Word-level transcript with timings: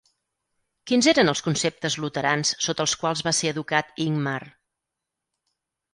Quins 0.91 1.09
eren 1.11 1.29
els 1.33 1.43
conceptes 1.49 1.97
luterans 2.05 2.55
sota 2.69 2.85
els 2.87 2.97
quals 3.03 3.23
va 3.29 3.37
ser 3.41 3.53
educat 3.55 3.93
Ingmar? 4.07 4.39